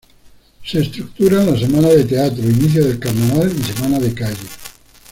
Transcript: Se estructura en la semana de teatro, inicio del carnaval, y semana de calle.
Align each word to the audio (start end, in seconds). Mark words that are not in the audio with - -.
Se 0.65 0.79
estructura 0.79 1.43
en 1.43 1.51
la 1.53 1.59
semana 1.59 1.89
de 1.89 2.03
teatro, 2.03 2.41
inicio 2.43 2.83
del 2.87 2.97
carnaval, 2.97 3.53
y 3.55 3.61
semana 3.63 3.99
de 3.99 4.11
calle. 4.15 4.47